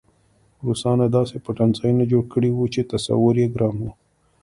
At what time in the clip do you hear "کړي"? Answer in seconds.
2.33-2.49